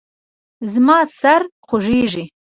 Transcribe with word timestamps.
زما 0.73 0.97
سر 1.19 1.41
خوږیږي 1.67 2.23